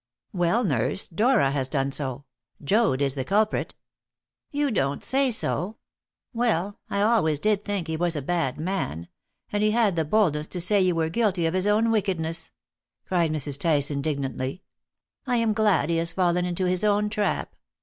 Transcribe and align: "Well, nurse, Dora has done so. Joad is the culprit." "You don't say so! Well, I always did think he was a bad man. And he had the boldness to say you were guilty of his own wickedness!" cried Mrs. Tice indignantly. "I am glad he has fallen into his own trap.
"Well, 0.33 0.63
nurse, 0.63 1.07
Dora 1.07 1.51
has 1.51 1.67
done 1.67 1.91
so. 1.91 2.25
Joad 2.63 3.03
is 3.03 3.13
the 3.13 3.23
culprit." 3.23 3.75
"You 4.49 4.71
don't 4.71 5.03
say 5.03 5.29
so! 5.29 5.77
Well, 6.33 6.79
I 6.89 7.03
always 7.03 7.39
did 7.39 7.63
think 7.63 7.85
he 7.85 7.97
was 7.97 8.15
a 8.15 8.21
bad 8.23 8.57
man. 8.59 9.09
And 9.51 9.61
he 9.61 9.69
had 9.69 9.95
the 9.95 10.03
boldness 10.03 10.47
to 10.47 10.59
say 10.59 10.81
you 10.81 10.95
were 10.95 11.09
guilty 11.09 11.45
of 11.45 11.53
his 11.53 11.67
own 11.67 11.91
wickedness!" 11.91 12.49
cried 13.05 13.31
Mrs. 13.31 13.59
Tice 13.59 13.91
indignantly. 13.91 14.63
"I 15.27 15.35
am 15.35 15.53
glad 15.53 15.89
he 15.91 15.97
has 15.97 16.11
fallen 16.13 16.45
into 16.45 16.65
his 16.65 16.83
own 16.83 17.07
trap. 17.11 17.55